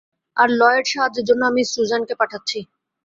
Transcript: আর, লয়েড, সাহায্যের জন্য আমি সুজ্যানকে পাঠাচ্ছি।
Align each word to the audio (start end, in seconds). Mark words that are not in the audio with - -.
আর, 0.37 0.49
লয়েড, 0.59 0.85
সাহায্যের 0.87 1.25
জন্য 1.29 1.41
আমি 1.45 1.61
সুজ্যানকে 1.65 2.13
পাঠাচ্ছি। 2.19 2.59